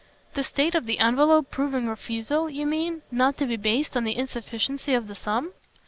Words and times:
"The 0.33 0.41
state 0.43 0.73
of 0.73 0.87
the 0.87 0.97
envelope 0.97 1.51
proving 1.51 1.87
refusal, 1.87 2.49
you 2.49 2.65
mean, 2.65 3.03
not 3.11 3.37
to 3.37 3.45
be 3.45 3.55
based 3.55 3.95
on 3.95 4.03
the 4.03 4.17
insufficiency 4.17 4.95
of 4.95 5.07
the 5.07 5.13
sum?" 5.13 5.53